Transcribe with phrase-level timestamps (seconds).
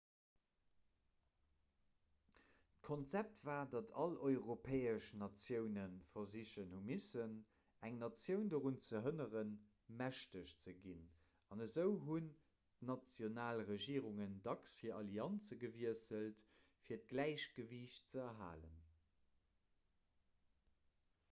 [2.85, 7.35] d'konzept war datt all europäesch natioune versichen hu missen
[7.89, 9.51] eng natioun dorun ze hënneren
[9.99, 11.03] mächteg ze ginn
[11.57, 12.31] an esou hunn
[12.91, 16.41] d'national regierungen dacks hir allianze gewiesselt
[16.87, 18.81] fir d'gläichgewiicht ze erhalen